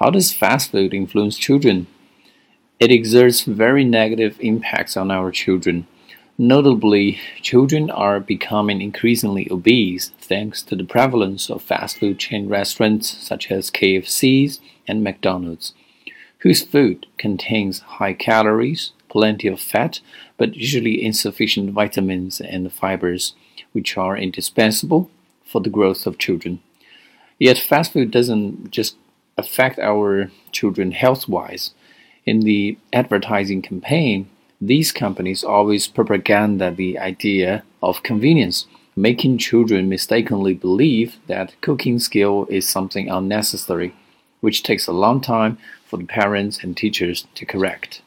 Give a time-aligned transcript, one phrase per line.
[0.00, 1.86] How does fast food influence children?
[2.80, 5.86] It exerts very negative impacts on our children.
[6.36, 13.08] Notably, children are becoming increasingly obese thanks to the prevalence of fast food chain restaurants
[13.08, 15.74] such as KFC's and McDonald's,
[16.38, 20.00] whose food contains high calories, plenty of fat,
[20.36, 23.36] but usually insufficient vitamins and fibers,
[23.70, 25.08] which are indispensable
[25.44, 26.60] for the growth of children.
[27.38, 28.96] Yet, fast food doesn't just
[29.36, 31.72] affect our children health wise.
[32.24, 34.28] In the advertising campaign,
[34.60, 38.66] these companies always propaganda the idea of convenience,
[38.96, 43.94] making children mistakenly believe that cooking skill is something unnecessary,
[44.40, 48.00] which takes a long time for the parents and teachers to correct.